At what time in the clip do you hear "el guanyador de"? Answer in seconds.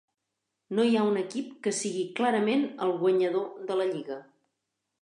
2.87-3.81